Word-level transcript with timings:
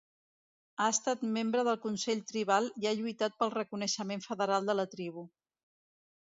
Ha 0.79 0.87
estat 0.93 1.25
membre 1.35 1.65
del 1.67 1.77
Consell 1.83 2.23
tribal 2.31 2.71
i 2.85 2.89
ha 2.89 2.95
lluitat 3.03 3.37
pel 3.45 3.55
reconeixement 3.59 4.27
federal 4.31 4.69
de 4.73 4.81
la 4.83 4.91
tribu. 4.99 5.29